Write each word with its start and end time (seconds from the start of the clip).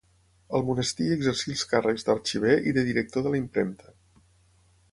Al 0.59 0.63
monestir 0.69 1.09
exercí 1.15 1.51
els 1.55 1.65
càrrecs 1.73 2.07
d'arxiver 2.07 2.55
i 2.71 2.73
de 2.79 2.85
director 2.89 3.27
de 3.27 3.35
la 3.35 3.43
impremta. 3.43 3.95